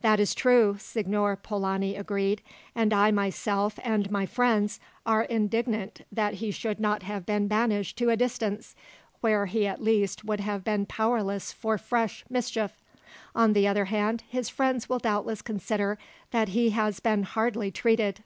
"That 0.00 0.20
is 0.20 0.32
true," 0.32 0.76
Signor 0.78 1.34
Polani 1.34 1.96
agreed, 1.96 2.40
"and 2.76 2.92
I 2.92 3.10
myself, 3.10 3.80
and 3.82 4.08
my 4.12 4.24
friends, 4.24 4.78
are 5.04 5.24
indignant 5.24 6.02
that 6.12 6.34
he 6.34 6.52
should 6.52 6.78
not 6.78 7.02
have 7.02 7.26
been 7.26 7.48
banished 7.48 7.98
to 7.98 8.08
a 8.10 8.16
distance, 8.16 8.76
where 9.22 9.46
he 9.46 9.66
at 9.66 9.82
least 9.82 10.24
would 10.24 10.38
have 10.38 10.62
been 10.62 10.86
powerless 10.86 11.50
for 11.52 11.78
fresh 11.78 12.24
mischief. 12.30 12.80
On 13.34 13.54
the 13.54 13.66
other 13.66 13.86
hand, 13.86 14.22
his 14.28 14.48
friends 14.48 14.88
will 14.88 15.00
doubtless 15.00 15.42
consider 15.42 15.98
that 16.30 16.50
he 16.50 16.70
has 16.70 17.00
been 17.00 17.24
hardly 17.24 17.72
treated. 17.72 18.22